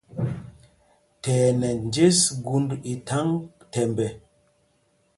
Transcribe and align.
Thɛɛ 1.21 1.47
ɛ 1.49 1.55
nɛ 1.59 1.69
njes 1.87 2.19
gūnd 2.43 2.69
i 2.91 2.93
thaŋ 3.07 3.27
thɛmbɛ. 3.71 4.07